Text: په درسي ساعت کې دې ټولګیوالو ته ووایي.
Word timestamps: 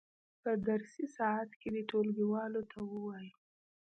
په 0.41 0.51
درسي 0.67 1.05
ساعت 1.17 1.49
کې 1.59 1.67
دې 1.73 1.81
ټولګیوالو 1.89 2.61
ته 2.71 2.77
ووایي. 2.89 3.31